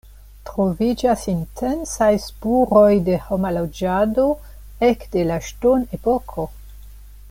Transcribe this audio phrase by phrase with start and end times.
[0.49, 4.27] Troviĝas intensaj spuroj de homa loĝado
[4.91, 6.53] ekde la ŝtonepoko.